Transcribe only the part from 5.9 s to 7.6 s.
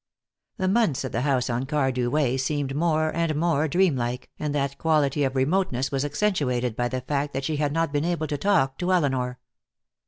was accentuated by the fact that she